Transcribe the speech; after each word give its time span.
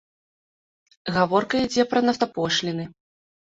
Гаворка 1.19 1.55
ідзе 1.67 1.87
пра 1.93 1.99
нафтапошліны. 2.09 2.91